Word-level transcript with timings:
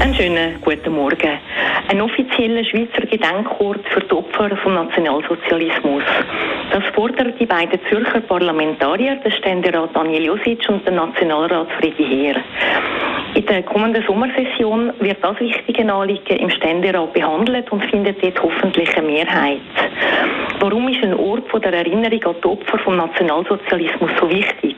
Einen 0.00 0.14
schönen 0.14 0.60
guten 0.60 0.94
Morgen. 0.94 1.38
Ein 1.88 2.00
offizieller 2.00 2.64
Schweizer 2.64 3.06
Gedenkort 3.06 3.80
für 3.88 4.00
die 4.00 4.12
Opfer 4.12 4.56
vom 4.58 4.74
Nationalsozialismus. 4.74 6.04
Das 6.72 6.84
fordern 6.94 7.34
die 7.38 7.46
beiden 7.46 7.80
Zürcher 7.88 8.20
Parlamentarier, 8.20 9.16
der 9.16 9.30
Ständerat 9.30 9.90
Daniel 9.94 10.26
Josic 10.26 10.68
und 10.68 10.84
der 10.86 10.94
Nationalrat 10.94 11.68
Friedi 11.78 12.04
Heer. 12.04 12.36
In 13.34 13.46
der 13.46 13.62
kommenden 13.62 14.04
Sommersession 14.06 14.92
wird 15.00 15.18
das 15.22 15.38
wichtige 15.40 15.92
Anliegen 15.92 16.38
im 16.38 16.50
Ständerat 16.50 17.12
behandelt 17.12 17.70
und 17.70 17.84
findet 17.86 18.22
dort 18.22 18.42
hoffentlich 18.42 18.96
eine 18.96 19.06
Mehrheit. 19.06 19.60
Warum 20.60 20.88
ist 20.88 21.02
ein 21.04 21.14
Ort 21.14 21.48
von 21.48 21.60
der 21.60 21.72
Erinnerung 21.72 22.24
an 22.24 22.34
die 22.42 22.48
Opfer 22.48 22.78
vom 22.78 22.96
Nationalsozialismus 22.96 24.10
so 24.20 24.28
wichtig? 24.30 24.77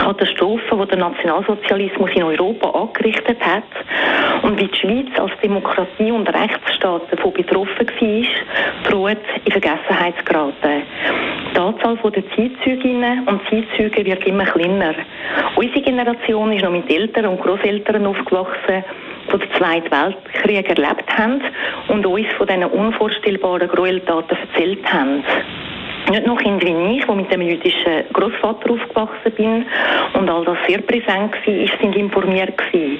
Katastrophe, 0.00 0.76
die 0.80 0.88
der 0.88 0.98
Nationalsozialismus 0.98 2.10
in 2.14 2.22
Europa 2.22 2.70
angerichtet 2.70 3.38
hat 3.40 3.64
und 4.42 4.58
wie 4.58 4.66
die 4.66 4.78
Schweiz 4.78 5.08
als 5.18 5.32
Demokratie 5.42 6.10
und 6.10 6.26
Rechtsstaat 6.28 7.02
davon 7.10 7.34
betroffen 7.34 7.86
war, 7.86 8.90
droht 8.90 9.18
in 9.44 9.52
Vergessenheit 9.52 10.14
zu 10.18 10.24
geraten. 10.24 10.82
Die 11.54 11.58
Anzahl 11.58 11.96
der 12.12 12.24
Zeitzeuginnen 12.30 13.28
und 13.28 13.42
Zeitzeugen 13.50 14.06
wird 14.06 14.26
immer 14.26 14.46
kleiner. 14.46 14.94
Unsere 15.56 15.82
Generation 15.82 16.52
ist 16.52 16.64
noch 16.64 16.72
mit 16.72 16.90
Eltern 16.90 17.26
und 17.26 17.42
Großeltern 17.42 18.06
aufgewachsen, 18.06 18.82
die 19.32 19.38
den 19.38 19.52
Zweiten 19.58 19.90
Weltkrieg 19.90 20.68
erlebt 20.68 21.18
haben 21.18 21.42
und 21.88 22.06
uns 22.06 22.26
von 22.38 22.46
diesen 22.46 22.64
unvorstellbaren 22.64 23.68
Gräueltaten 23.68 24.38
erzählt 24.38 24.90
haben 24.90 25.22
nicht 26.10 26.26
nur 26.26 26.36
Kinder 26.36 26.66
wie 26.66 26.98
ich, 26.98 27.04
die 27.04 27.14
mit 27.14 27.32
dem 27.32 27.42
jüdischen 27.42 28.04
Großvater 28.12 28.70
aufgewachsen 28.70 29.32
bin 29.36 29.66
und 30.14 30.28
all 30.28 30.44
das 30.44 30.58
sehr 30.66 30.80
präsent 30.80 31.32
war, 31.32 31.78
sind 31.80 31.96
informiert 31.96 32.56
gewesen. 32.58 32.98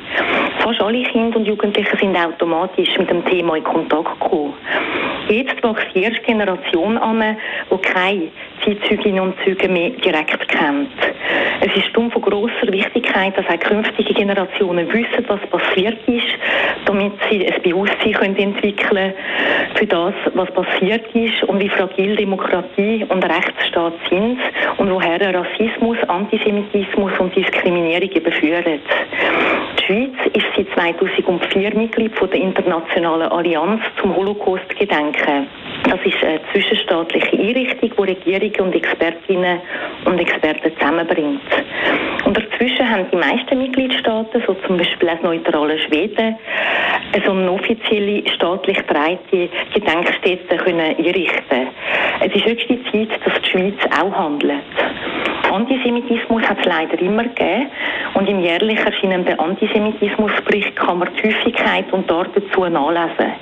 Fast 0.61 0.81
alle 0.81 1.03
Kinder 1.03 1.37
und 1.37 1.47
Jugendlichen 1.47 1.99
sind 1.99 2.17
automatisch 2.17 2.97
mit 2.99 3.11
dem 3.11 3.25
Thema 3.25 3.57
in 3.57 3.65
Kontakt 3.65 4.21
gekommen. 4.21 4.55
Jetzt 5.29 5.63
wächst 5.63 5.87
die 5.95 6.03
erste 6.03 6.23
Generation 6.23 6.99
an, 6.99 7.37
die 7.71 7.77
keine 7.79 8.29
Zeitzeuginnen 8.65 9.21
und 9.21 9.35
Zeuge 9.45 9.69
mehr 9.69 9.91
direkt 9.91 10.49
kennt. 10.49 10.91
Es 11.61 11.77
ist 11.77 11.95
darum 11.95 12.11
von 12.11 12.23
grosser 12.23 12.73
Wichtigkeit, 12.73 13.37
dass 13.37 13.47
auch 13.47 13.61
künftige 13.61 14.15
Generationen 14.15 14.93
wissen, 14.93 15.25
was 15.29 15.41
passiert 15.51 15.99
ist, 16.09 16.30
damit 17.01 17.19
sie 17.31 17.47
ein 17.47 17.63
Bewusstsein 17.63 18.13
können 18.13 18.37
entwickeln 18.37 19.15
für 19.75 19.87
das, 19.87 20.15
was 20.35 20.51
passiert 20.53 21.07
ist 21.15 21.43
und 21.45 21.59
wie 21.61 21.69
fragil 21.69 22.17
Demokratie 22.17 23.07
und 23.09 23.25
Rechtsstaat 23.25 23.95
sind 24.11 24.39
und 24.77 24.91
woher 24.91 25.19
Rassismus, 25.35 25.97
Antisemitismus 26.09 27.13
und 27.19 27.35
Diskriminierung 27.35 28.11
überführen. 28.11 28.81
Die 29.79 29.83
Schweiz 29.85 30.35
ist 30.35 30.47
seit 30.55 30.69
2004 30.75 31.75
Mitglied 31.75 32.15
von 32.19 32.29
der 32.31 32.41
Internationalen 32.41 33.29
Allianz 33.33 33.81
zum 34.01 34.15
Holocaust-Gedenken. 34.15 35.47
Das 35.91 35.99
ist 36.05 36.23
eine 36.23 36.41
zwischenstaatliche 36.53 37.37
Einrichtung, 37.37 37.91
die 38.25 38.35
Regierungen 38.37 38.61
und 38.69 38.75
Expertinnen 38.77 39.61
und 40.05 40.21
Experten 40.21 40.73
zusammenbringt. 40.79 41.41
Und 42.25 42.37
dazwischen 42.37 42.89
haben 42.89 43.07
die 43.11 43.17
meisten 43.17 43.59
Mitgliedstaaten, 43.59 44.41
so 44.47 44.55
zum 44.69 44.77
Beispiel 44.77 45.09
das 45.09 45.21
neutrale 45.23 45.81
Schweden, 45.81 46.37
so 47.25 47.33
eine 47.33 47.51
offizielle 47.51 48.23
staatlich 48.31 48.79
breite 48.87 49.49
Gedenkstätte 49.75 50.57
können 50.59 50.95
einrichten 50.97 51.69
Es 52.21 52.35
ist 52.37 52.47
höchste 52.47 52.79
Zeit, 52.85 53.09
dass 53.25 53.40
Schweiz 53.51 53.79
auch 54.01 54.13
handelt. 54.13 54.63
Antisemitismus 55.51 56.43
hat 56.49 56.59
es 56.61 56.67
leider 56.67 56.99
immer 57.01 57.25
gegeben 57.25 57.71
und 58.15 58.29
im 58.29 58.41
jährlich 58.41 58.79
erscheinenden 58.79 59.39
Antisemitismusbericht 59.39 60.77
kann 60.77 61.01
man 61.01 61.09
die 61.17 61.29
Häufigkeit 61.29 61.93
und 61.93 62.09
dort 62.09 62.31
dazu 62.37 62.65
nachlesen. 62.67 63.33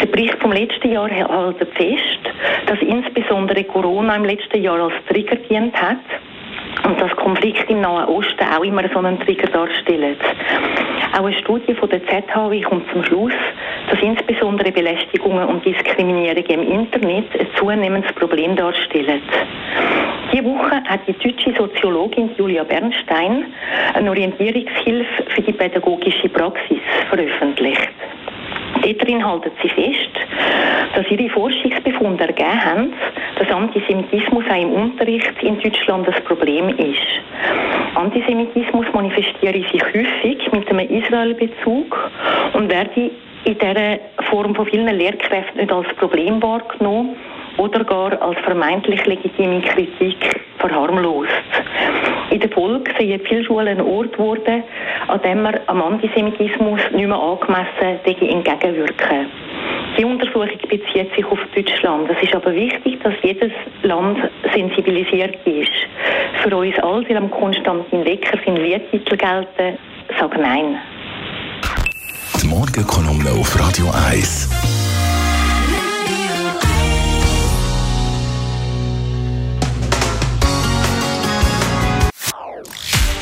Der 0.00 0.06
Bericht 0.06 0.36
vom 0.40 0.52
letzten 0.52 0.92
Jahr 0.92 1.08
hält 1.08 1.58
fest, 1.74 2.20
dass 2.66 2.80
insbesondere 2.80 3.62
Corona 3.64 4.16
im 4.16 4.24
letzten 4.24 4.62
Jahr 4.62 4.80
als 4.80 4.94
Trigger 5.08 5.36
dient 5.36 5.80
hat 5.80 5.98
und 6.84 7.00
dass 7.00 7.14
Konflikte 7.16 7.72
im 7.72 7.80
Nahen 7.80 8.08
Osten 8.08 8.44
auch 8.44 8.64
immer 8.64 8.82
so 8.92 8.98
einen 8.98 9.20
Trigger 9.20 9.48
darstellen. 9.48 10.16
Auch 11.12 11.24
eine 11.24 11.32
Studie 11.38 11.74
von 11.74 11.88
der 11.88 12.00
ZHW 12.06 12.60
kommt 12.62 12.90
zum 12.92 13.04
Schluss, 13.04 13.32
dass 13.90 14.00
insbesondere 14.00 14.72
Belästigungen 14.72 15.48
und 15.48 15.64
Diskriminierung 15.64 16.44
im 16.44 16.62
Internet 16.62 17.26
ein 17.38 17.46
zunehmendes 17.56 18.12
Problem 18.14 18.56
darstellen. 18.56 19.22
Diese 20.32 20.44
Woche 20.44 20.82
hat 20.84 21.00
die 21.06 21.12
deutsche 21.12 21.54
Soziologin 21.56 22.30
Julia 22.36 22.64
Bernstein 22.64 23.46
eine 23.94 24.10
Orientierungshilfe 24.10 25.24
für 25.28 25.42
die 25.42 25.52
pädagogische 25.52 26.28
Praxis 26.28 26.80
veröffentlicht. 27.08 27.88
Darin 28.82 29.24
halten 29.24 29.50
sie 29.62 29.68
fest, 29.68 30.10
dass 30.94 31.10
ihre 31.10 31.28
Forschungsbefunde 31.30 32.24
ergeben 32.24 32.64
haben, 32.64 32.92
dass 33.38 33.50
Antisemitismus 33.50 34.44
auch 34.48 34.62
im 34.62 34.72
Unterricht 34.72 35.32
in 35.42 35.60
Deutschland 35.60 36.08
ein 36.08 36.24
Problem 36.24 36.68
ist. 36.70 37.06
Antisemitismus 37.94 38.86
manifestiere 38.92 39.64
sich 39.70 39.82
häufig 39.82 40.52
mit 40.52 40.68
einem 40.68 40.88
Israel-Bezug 40.90 42.10
und 42.52 42.70
werde 42.70 43.10
in 43.44 43.58
dieser 43.58 43.98
Form 44.30 44.54
von 44.54 44.66
vielen 44.66 44.96
Lehrkräften 44.96 45.60
nicht 45.60 45.72
als 45.72 45.88
Problem 45.96 46.42
wahrgenommen 46.42 47.16
oder 47.58 47.84
gar 47.84 48.20
als 48.20 48.38
vermeintlich 48.40 49.04
legitime 49.06 49.62
Kritik 49.62 50.40
verharmlost. 50.58 51.30
In 52.36 52.42
der 52.42 52.50
Folge 52.50 52.92
sind 52.98 53.26
viele 53.26 53.44
Schulen 53.44 53.66
ein 53.66 53.80
Ort 53.80 54.12
geworden, 54.12 54.62
an 55.08 55.22
dem 55.22 55.40
man 55.40 55.58
am 55.68 55.80
Antisemitismus 55.80 56.82
nicht 56.92 57.06
mehr 57.06 57.16
angemessen 57.16 57.98
entgegenwirken 58.04 59.30
die 59.98 60.04
Untersuchung 60.04 60.50
bezieht 60.68 61.14
sich 61.16 61.24
auf 61.24 61.38
Deutschland. 61.54 62.10
Es 62.10 62.22
ist 62.22 62.34
aber 62.34 62.54
wichtig, 62.54 63.02
dass 63.02 63.14
jedes 63.22 63.50
Land 63.82 64.18
sensibilisiert 64.54 65.38
ist. 65.46 65.70
Für 66.42 66.54
uns 66.54 66.78
alle, 66.80 67.02
die 67.06 67.16
am 67.16 67.30
Konstantin 67.30 68.04
Wecker 68.04 68.38
sind 68.44 68.58
Liedtitel 68.58 69.16
gelten, 69.16 69.78
sag 70.20 70.38
Nein. 70.38 70.76
Die 72.42 72.46
Morgenkolumne 72.46 73.30
auf 73.30 73.58
Radio 73.58 73.86
1. 74.10 74.75